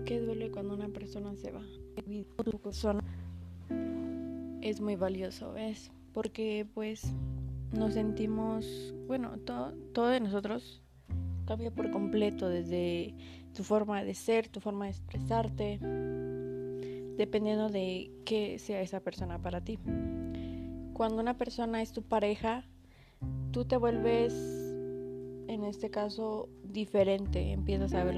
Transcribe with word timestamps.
¿Por 0.00 0.06
qué 0.06 0.18
duele 0.18 0.50
cuando 0.50 0.72
una 0.72 0.88
persona 0.88 1.36
se 1.36 1.52
va? 1.52 1.60
Tu 2.42 2.58
persona 2.58 3.04
es 4.62 4.80
muy 4.80 4.96
valioso, 4.96 5.52
¿ves? 5.52 5.92
Porque 6.14 6.66
pues 6.72 7.12
nos 7.76 7.92
sentimos, 7.92 8.94
bueno, 9.06 9.32
todo, 9.44 9.74
todo 9.92 10.06
de 10.06 10.20
nosotros 10.20 10.82
cambia 11.44 11.70
por 11.70 11.90
completo 11.90 12.48
desde 12.48 13.14
tu 13.52 13.62
forma 13.62 14.02
de 14.02 14.14
ser, 14.14 14.48
tu 14.48 14.60
forma 14.60 14.86
de 14.86 14.92
expresarte, 14.92 15.78
dependiendo 17.18 17.68
de 17.68 18.10
qué 18.24 18.58
sea 18.58 18.80
esa 18.80 19.00
persona 19.00 19.38
para 19.38 19.60
ti. 19.62 19.78
Cuando 20.94 21.20
una 21.20 21.36
persona 21.36 21.82
es 21.82 21.92
tu 21.92 22.00
pareja, 22.00 22.64
tú 23.50 23.66
te 23.66 23.76
vuelves, 23.76 24.32
en 25.46 25.62
este 25.64 25.90
caso, 25.90 26.48
diferente, 26.64 27.52
empiezas 27.52 27.92
a 27.92 28.02
ver 28.02 28.16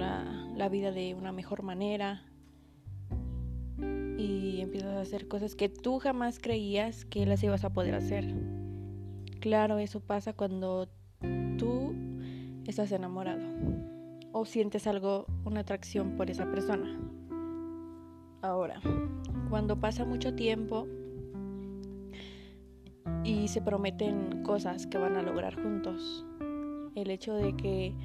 la, 0.62 0.68
vida 0.68 0.92
de 0.92 1.16
una 1.16 1.32
mejor 1.32 1.64
manera 1.64 2.22
y 4.16 4.60
empiezas 4.60 4.94
a 4.94 5.00
hacer 5.00 5.26
cosas 5.26 5.56
que 5.56 5.68
tú 5.68 5.98
jamás 5.98 6.38
creías 6.38 7.04
que 7.04 7.26
las 7.26 7.42
ibas 7.42 7.64
a 7.64 7.72
poder 7.72 7.96
hacer. 7.96 8.32
Claro, 9.40 9.78
eso 9.78 9.98
pasa 9.98 10.34
cuando 10.34 10.88
tú 11.58 11.92
estás 12.64 12.92
enamorado 12.92 13.42
o 14.30 14.44
sientes 14.44 14.86
algo, 14.86 15.26
una 15.44 15.62
atracción 15.62 16.16
por 16.16 16.30
esa 16.30 16.48
persona. 16.48 16.96
Ahora, 18.40 18.80
cuando 19.50 19.80
pasa 19.80 20.04
mucho 20.04 20.36
tiempo 20.36 20.86
y 23.24 23.48
se 23.48 23.60
prometen 23.60 24.44
cosas 24.44 24.86
que 24.86 24.98
van 24.98 25.16
a 25.16 25.22
lograr 25.22 25.60
juntos, 25.60 26.24
el 26.94 27.10
hecho 27.10 27.34
de 27.34 27.56
que 27.56 27.96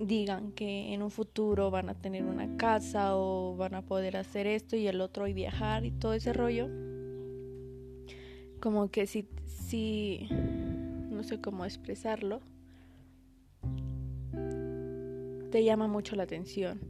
digan 0.00 0.52
que 0.52 0.92
en 0.94 1.02
un 1.02 1.10
futuro 1.10 1.70
van 1.70 1.88
a 1.88 1.94
tener 1.94 2.24
una 2.24 2.56
casa 2.56 3.16
o 3.16 3.56
van 3.56 3.74
a 3.74 3.82
poder 3.82 4.16
hacer 4.16 4.46
esto 4.46 4.76
y 4.76 4.86
el 4.86 5.00
otro 5.00 5.26
y 5.26 5.32
viajar 5.32 5.84
y 5.84 5.90
todo 5.90 6.14
ese 6.14 6.32
rollo, 6.32 6.68
como 8.60 8.90
que 8.90 9.06
si, 9.06 9.28
si 9.46 10.28
no 11.10 11.22
sé 11.22 11.40
cómo 11.40 11.64
expresarlo, 11.64 12.40
te 15.50 15.64
llama 15.64 15.88
mucho 15.88 16.14
la 16.14 16.24
atención 16.24 16.80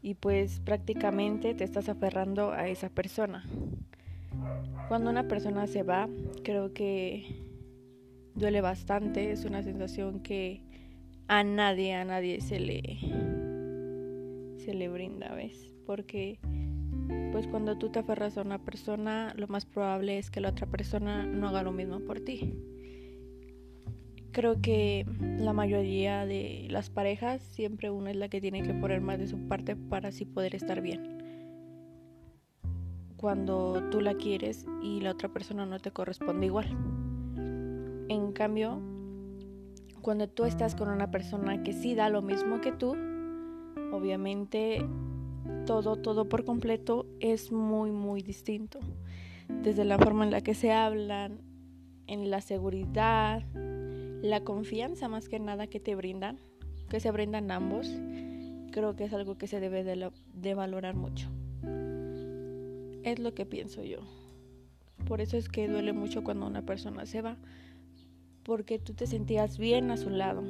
y 0.00 0.14
pues 0.14 0.60
prácticamente 0.60 1.54
te 1.54 1.64
estás 1.64 1.88
aferrando 1.88 2.52
a 2.52 2.68
esa 2.68 2.88
persona. 2.88 3.44
Cuando 4.88 5.10
una 5.10 5.26
persona 5.26 5.66
se 5.66 5.82
va, 5.82 6.08
creo 6.44 6.72
que 6.72 7.26
duele 8.34 8.60
bastante, 8.60 9.32
es 9.32 9.44
una 9.44 9.62
sensación 9.62 10.20
que 10.20 10.65
a 11.28 11.44
nadie, 11.44 11.94
a 11.94 12.04
nadie 12.04 12.40
se 12.40 12.60
le 12.60 12.98
se 14.58 14.74
le 14.74 14.88
brinda, 14.88 15.34
¿ves? 15.34 15.74
Porque 15.86 16.38
pues 17.32 17.46
cuando 17.46 17.76
tú 17.78 17.90
te 17.90 17.98
aferras 17.98 18.36
a 18.38 18.42
una 18.42 18.64
persona, 18.64 19.34
lo 19.36 19.46
más 19.48 19.66
probable 19.66 20.18
es 20.18 20.30
que 20.30 20.40
la 20.40 20.50
otra 20.50 20.66
persona 20.66 21.26
no 21.26 21.48
haga 21.48 21.62
lo 21.62 21.72
mismo 21.72 22.00
por 22.00 22.20
ti. 22.20 22.54
Creo 24.32 24.60
que 24.60 25.06
la 25.38 25.52
mayoría 25.52 26.26
de 26.26 26.66
las 26.70 26.90
parejas 26.90 27.42
siempre 27.42 27.90
una 27.90 28.10
es 28.10 28.16
la 28.16 28.28
que 28.28 28.40
tiene 28.40 28.62
que 28.62 28.74
poner 28.74 29.00
más 29.00 29.18
de 29.18 29.28
su 29.28 29.48
parte 29.48 29.76
para 29.76 30.08
así 30.08 30.24
poder 30.24 30.54
estar 30.54 30.80
bien. 30.80 31.22
Cuando 33.16 33.88
tú 33.90 34.00
la 34.00 34.14
quieres 34.14 34.66
y 34.82 35.00
la 35.00 35.12
otra 35.12 35.30
persona 35.30 35.64
no 35.64 35.78
te 35.78 35.90
corresponde 35.90 36.46
igual. 36.46 36.68
En 38.08 38.32
cambio, 38.32 38.80
cuando 40.06 40.28
tú 40.28 40.44
estás 40.44 40.76
con 40.76 40.88
una 40.88 41.10
persona 41.10 41.64
que 41.64 41.72
sí 41.72 41.96
da 41.96 42.08
lo 42.10 42.22
mismo 42.22 42.60
que 42.60 42.70
tú, 42.70 42.94
obviamente 43.90 44.86
todo, 45.66 45.96
todo 45.96 46.28
por 46.28 46.44
completo 46.44 47.06
es 47.18 47.50
muy, 47.50 47.90
muy 47.90 48.22
distinto. 48.22 48.78
Desde 49.48 49.84
la 49.84 49.98
forma 49.98 50.22
en 50.22 50.30
la 50.30 50.42
que 50.42 50.54
se 50.54 50.70
hablan, 50.70 51.40
en 52.06 52.30
la 52.30 52.40
seguridad, 52.40 53.42
la 54.22 54.44
confianza 54.44 55.08
más 55.08 55.28
que 55.28 55.40
nada 55.40 55.66
que 55.66 55.80
te 55.80 55.96
brindan, 55.96 56.38
que 56.88 57.00
se 57.00 57.10
brindan 57.10 57.50
ambos, 57.50 57.90
creo 58.70 58.94
que 58.94 59.06
es 59.06 59.12
algo 59.12 59.36
que 59.38 59.48
se 59.48 59.58
debe 59.58 59.82
de, 59.82 60.54
valorar 60.54 60.94
mucho. 60.94 61.28
Es 63.02 63.18
lo 63.18 63.34
que 63.34 63.44
pienso 63.44 63.82
yo. 63.82 64.02
Por 65.04 65.20
eso 65.20 65.36
es 65.36 65.48
que 65.48 65.66
duele 65.66 65.92
mucho 65.92 66.22
cuando 66.22 66.46
una 66.46 66.62
persona 66.62 67.06
se 67.06 67.22
va, 67.22 67.38
porque 68.46 68.78
tú 68.78 68.94
te 68.94 69.08
sentías 69.08 69.58
bien 69.58 69.90
a 69.90 69.96
su 69.96 70.08
lado. 70.08 70.44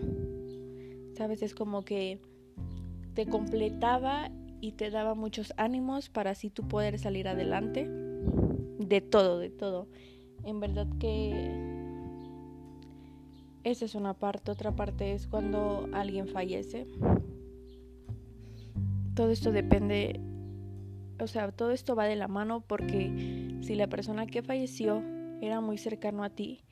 Sabes, 1.16 1.42
es 1.42 1.54
como 1.54 1.82
que 1.82 2.20
te 3.14 3.26
completaba 3.26 4.30
y 4.60 4.72
te 4.72 4.90
daba 4.90 5.14
muchos 5.14 5.54
ánimos 5.56 6.10
para 6.10 6.32
así 6.32 6.50
tú 6.50 6.68
poder 6.68 6.98
salir 6.98 7.26
adelante 7.26 7.88
de 7.88 9.00
todo, 9.00 9.38
de 9.38 9.48
todo. 9.48 9.88
En 10.44 10.60
verdad 10.60 10.86
que 11.00 11.50
esa 13.64 13.86
es 13.86 13.94
una 13.94 14.12
parte. 14.12 14.50
Otra 14.50 14.76
parte 14.76 15.14
es 15.14 15.26
cuando 15.26 15.88
alguien 15.94 16.28
fallece. 16.28 16.86
Todo 19.14 19.30
esto 19.30 19.52
depende, 19.52 20.20
o 21.18 21.26
sea, 21.26 21.50
todo 21.50 21.70
esto 21.70 21.96
va 21.96 22.04
de 22.04 22.16
la 22.16 22.28
mano 22.28 22.60
porque 22.60 23.56
si 23.62 23.74
la 23.74 23.86
persona 23.86 24.26
que 24.26 24.42
falleció 24.42 25.02
era 25.40 25.62
muy 25.62 25.78
cercano 25.78 26.22
a 26.22 26.28
ti, 26.28 26.66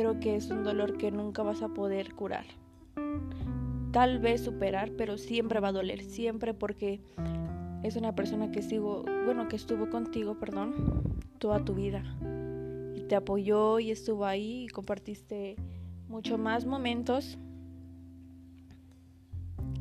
creo 0.00 0.18
que 0.18 0.34
es 0.34 0.50
un 0.50 0.64
dolor 0.64 0.96
que 0.96 1.10
nunca 1.10 1.42
vas 1.42 1.60
a 1.60 1.68
poder 1.68 2.14
curar. 2.14 2.46
Tal 3.92 4.18
vez 4.18 4.40
superar, 4.40 4.92
pero 4.96 5.18
siempre 5.18 5.60
va 5.60 5.68
a 5.68 5.72
doler, 5.72 6.02
siempre 6.02 6.54
porque 6.54 7.02
es 7.82 7.96
una 7.96 8.14
persona 8.14 8.50
que 8.50 8.62
sigo, 8.62 9.04
bueno, 9.26 9.46
que 9.48 9.56
estuvo 9.56 9.90
contigo, 9.90 10.38
perdón, 10.38 10.72
toda 11.36 11.66
tu 11.66 11.74
vida 11.74 12.02
y 12.96 13.02
te 13.08 13.14
apoyó 13.14 13.78
y 13.78 13.90
estuvo 13.90 14.24
ahí 14.24 14.64
y 14.64 14.68
compartiste 14.68 15.56
mucho 16.08 16.38
más 16.38 16.64
momentos 16.64 17.36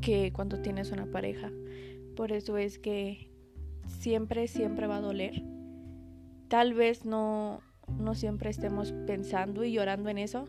que 0.01 0.33
cuando 0.33 0.59
tienes 0.59 0.91
una 0.91 1.05
pareja. 1.05 1.49
Por 2.17 2.33
eso 2.33 2.57
es 2.57 2.77
que 2.77 3.31
siempre, 3.87 4.49
siempre 4.49 4.85
va 4.85 4.97
a 4.97 5.01
doler. 5.01 5.41
Tal 6.49 6.73
vez 6.73 7.05
no, 7.05 7.61
no 7.97 8.15
siempre 8.15 8.49
estemos 8.49 8.91
pensando 9.07 9.63
y 9.63 9.71
llorando 9.71 10.09
en 10.09 10.17
eso, 10.17 10.45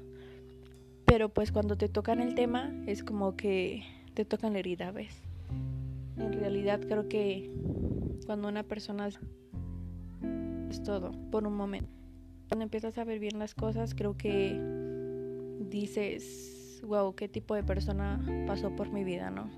pero 1.04 1.28
pues 1.28 1.52
cuando 1.52 1.76
te 1.76 1.88
tocan 1.88 2.20
el 2.20 2.34
tema 2.34 2.72
es 2.86 3.02
como 3.02 3.36
que 3.36 3.82
te 4.14 4.24
tocan 4.24 4.52
la 4.52 4.60
herida, 4.60 4.92
¿ves? 4.92 5.22
En 6.16 6.32
realidad 6.32 6.80
creo 6.86 7.08
que 7.08 7.50
cuando 8.26 8.48
una 8.48 8.62
persona 8.62 9.08
es 9.08 10.82
todo 10.82 11.12
por 11.30 11.46
un 11.46 11.54
momento. 11.54 11.90
Cuando 12.48 12.64
empiezas 12.64 12.98
a 12.98 13.04
ver 13.04 13.18
bien 13.18 13.38
las 13.38 13.54
cosas, 13.54 13.94
creo 13.94 14.16
que 14.16 14.60
dices, 15.68 16.80
wow, 16.84 17.14
qué 17.14 17.28
tipo 17.28 17.54
de 17.54 17.62
persona 17.62 18.20
pasó 18.46 18.74
por 18.74 18.90
mi 18.90 19.04
vida, 19.04 19.30
¿no? 19.30 19.50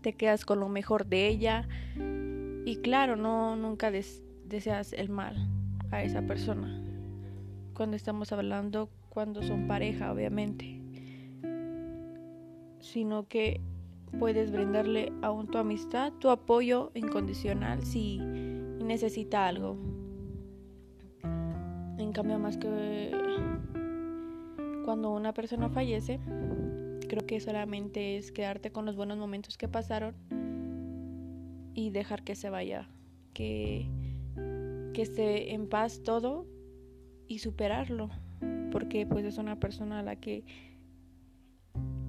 Te 0.00 0.12
quedas 0.12 0.44
con 0.44 0.60
lo 0.60 0.68
mejor 0.68 1.06
de 1.06 1.28
ella 1.28 1.68
y 2.64 2.76
claro, 2.82 3.16
no 3.16 3.56
nunca 3.56 3.90
deseas 3.90 4.92
el 4.92 5.08
mal 5.08 5.48
a 5.90 6.02
esa 6.02 6.22
persona. 6.22 6.80
Cuando 7.74 7.96
estamos 7.96 8.32
hablando 8.32 8.88
cuando 9.14 9.42
son 9.42 9.66
pareja, 9.68 10.12
obviamente. 10.12 10.80
Sino 12.80 13.26
que 13.28 13.60
puedes 14.18 14.50
brindarle 14.50 15.12
aún 15.22 15.46
tu 15.46 15.58
amistad, 15.58 16.12
tu 16.18 16.30
apoyo 16.30 16.90
incondicional 16.94 17.82
si 17.84 18.18
necesita 18.18 19.46
algo. 19.46 19.76
En 21.98 22.12
cambio, 22.12 22.38
más 22.38 22.56
que 22.56 23.12
cuando 24.84 25.12
una 25.12 25.32
persona 25.32 25.68
fallece, 25.70 26.20
creo 27.08 27.26
que 27.26 27.40
solamente 27.40 28.16
es 28.16 28.32
quedarte 28.32 28.70
con 28.70 28.84
los 28.84 28.96
buenos 28.96 29.16
momentos 29.16 29.56
que 29.56 29.68
pasaron 29.68 30.14
y 31.74 31.90
dejar 31.90 32.22
que 32.24 32.34
se 32.34 32.50
vaya, 32.50 32.88
que, 33.32 33.88
que 34.92 35.02
esté 35.02 35.54
en 35.54 35.68
paz 35.68 36.02
todo 36.04 36.46
y 37.26 37.38
superarlo, 37.38 38.10
porque 38.70 39.06
pues 39.06 39.24
es 39.24 39.38
una 39.38 39.58
persona 39.58 40.00
a 40.00 40.02
la 40.02 40.16
que 40.16 40.44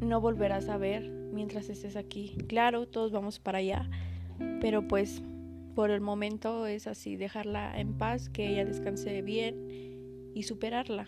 no 0.01 0.21
volverás 0.21 0.69
a 0.69 0.77
ver 0.77 1.09
mientras 1.09 1.69
estés 1.69 1.95
aquí. 1.95 2.37
Claro, 2.47 2.87
todos 2.87 3.11
vamos 3.11 3.39
para 3.39 3.59
allá, 3.59 3.89
pero 4.61 4.87
pues 4.87 5.21
por 5.75 5.91
el 5.91 6.01
momento 6.01 6.65
es 6.67 6.87
así, 6.87 7.17
dejarla 7.17 7.79
en 7.79 7.97
paz, 7.97 8.29
que 8.29 8.49
ella 8.49 8.65
descanse 8.65 9.21
bien 9.21 10.31
y 10.33 10.43
superarla 10.43 11.07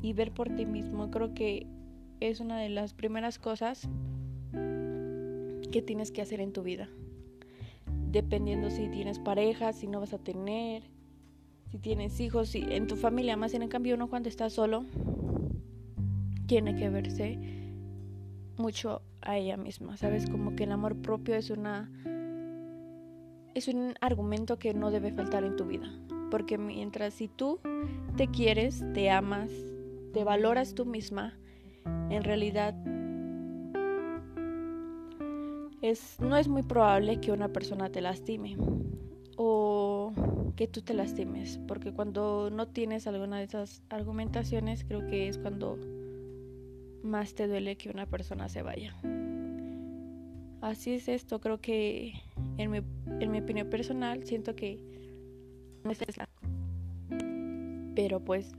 y 0.00 0.12
ver 0.12 0.32
por 0.32 0.48
ti 0.54 0.66
mismo. 0.66 1.10
Creo 1.10 1.34
que 1.34 1.66
es 2.20 2.40
una 2.40 2.58
de 2.60 2.68
las 2.68 2.94
primeras 2.94 3.38
cosas 3.38 3.88
que 4.52 5.82
tienes 5.82 6.12
que 6.12 6.22
hacer 6.22 6.40
en 6.40 6.52
tu 6.52 6.62
vida. 6.62 6.88
Dependiendo 8.10 8.70
si 8.70 8.88
tienes 8.88 9.18
pareja, 9.18 9.72
si 9.72 9.88
no 9.88 9.98
vas 9.98 10.14
a 10.14 10.18
tener, 10.18 10.84
si 11.74 11.80
tienes 11.80 12.20
hijos, 12.20 12.50
si 12.50 12.60
en 12.60 12.86
tu 12.86 12.94
familia, 12.94 13.36
más 13.36 13.52
en 13.52 13.66
cambio 13.66 13.96
uno 13.96 14.08
cuando 14.08 14.28
está 14.28 14.48
solo, 14.48 14.84
tiene 16.46 16.76
que 16.76 16.88
verse 16.88 17.36
mucho 18.56 19.02
a 19.22 19.38
ella 19.38 19.56
misma, 19.56 19.96
¿sabes? 19.96 20.30
Como 20.30 20.54
que 20.54 20.62
el 20.64 20.70
amor 20.70 20.94
propio 20.94 21.34
es 21.34 21.50
una 21.50 21.90
es 23.56 23.66
un 23.66 23.94
argumento 24.00 24.56
que 24.56 24.72
no 24.72 24.92
debe 24.92 25.10
faltar 25.10 25.42
en 25.42 25.56
tu 25.56 25.64
vida, 25.64 25.92
porque 26.30 26.58
mientras 26.58 27.14
si 27.14 27.26
tú 27.26 27.58
te 28.16 28.28
quieres, 28.28 28.84
te 28.94 29.10
amas, 29.10 29.50
te 30.12 30.22
valoras 30.22 30.76
tú 30.76 30.86
misma, 30.86 31.36
en 32.08 32.22
realidad 32.22 32.76
es 35.82 36.20
no 36.20 36.36
es 36.36 36.46
muy 36.46 36.62
probable 36.62 37.20
que 37.20 37.32
una 37.32 37.48
persona 37.48 37.90
te 37.90 38.00
lastime 38.00 38.56
o 39.36 40.12
que 40.56 40.68
tú 40.68 40.82
te 40.82 40.94
lastimes, 40.94 41.58
porque 41.66 41.92
cuando 41.92 42.50
no 42.50 42.68
tienes 42.68 43.06
alguna 43.06 43.38
de 43.38 43.44
esas 43.44 43.82
argumentaciones, 43.88 44.84
creo 44.84 45.06
que 45.06 45.28
es 45.28 45.38
cuando 45.38 45.78
más 47.02 47.34
te 47.34 47.46
duele 47.46 47.76
que 47.76 47.90
una 47.90 48.06
persona 48.06 48.48
se 48.48 48.62
vaya. 48.62 48.94
Así 50.60 50.94
es 50.94 51.08
esto, 51.08 51.40
creo 51.40 51.60
que 51.60 52.14
en 52.56 52.70
mi, 52.70 52.78
en 53.20 53.30
mi 53.30 53.40
opinión 53.40 53.68
personal 53.68 54.24
siento 54.24 54.56
que 54.56 54.80
no 55.84 55.90
es. 55.90 55.98
Pero 57.94 58.20
pues 58.20 58.52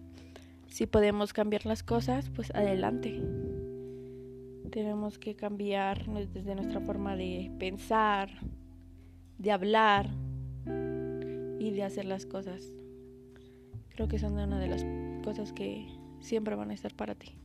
si 0.68 0.86
podemos 0.86 1.34
cambiar 1.34 1.66
las 1.66 1.84
cosas, 1.84 2.30
pues 2.30 2.54
adelante. 2.54 3.22
Tenemos 4.72 5.18
que 5.18 5.36
cambiar 5.36 6.06
desde 6.06 6.54
nuestra 6.54 6.82
forma 6.82 7.16
de 7.16 7.52
pensar, 7.58 8.30
de 9.38 9.52
hablar 9.52 10.10
y 11.60 11.72
de 11.72 11.84
hacer 11.84 12.06
las 12.06 12.26
cosas. 12.26 12.72
Creo 13.90 14.08
que 14.08 14.20
son 14.20 14.34
una 14.34 14.60
de 14.60 14.68
las 14.68 14.86
cosas 15.24 15.54
que 15.54 15.88
siempre 16.20 16.56
van 16.56 16.72
a 16.72 16.74
estar 16.74 16.94
para 16.96 17.16
ti 17.16 17.38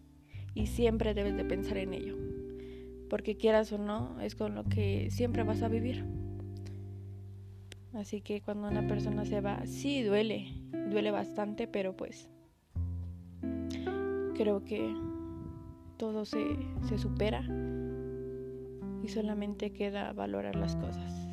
y 0.55 0.67
siempre 0.67 1.15
debes 1.15 1.37
de 1.37 1.45
pensar 1.45 1.79
en 1.79 1.95
ello, 1.95 2.17
porque 3.09 3.37
quieras 3.37 3.73
o 3.73 3.79
no, 3.79 4.21
es 4.21 4.35
con 4.35 4.55
lo 4.55 4.65
que 4.65 5.09
siempre 5.11 5.43
vas 5.43 5.63
a 5.63 5.69
vivir. 5.69 6.05
Así 7.95 8.21
que 8.21 8.41
cuando 8.41 8.69
una 8.69 8.87
persona 8.87 9.25
se 9.25 9.41
va, 9.41 9.67
sí 9.67 10.03
duele, 10.03 10.53
duele 10.91 11.11
bastante, 11.11 11.67
pero 11.67 11.97
pues 11.97 12.29
creo 14.35 14.65
que 14.65 14.95
todo 15.97 16.25
se, 16.25 16.57
se 16.89 16.99
supera 16.99 17.43
y 19.03 19.09
solamente 19.09 19.73
queda 19.73 20.13
valorar 20.13 20.57
las 20.57 20.77
cosas. 20.77 21.30